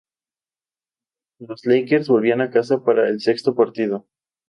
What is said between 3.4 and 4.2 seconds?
partido.